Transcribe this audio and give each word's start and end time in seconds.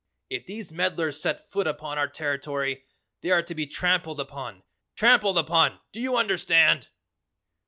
If 0.31 0.47
these 0.47 0.71
meddlers 0.71 1.21
set 1.21 1.51
foot 1.51 1.67
upon 1.67 1.99
our 1.99 2.07
territory 2.07 2.85
they 3.21 3.29
are 3.29 3.43
to 3.43 3.53
be 3.53 3.67
trampled 3.67 4.19
upon, 4.19 4.63
trampled 4.95 5.37
upon 5.37 5.79
do 5.91 6.01
you 6.01 6.17
understand?" 6.17 6.87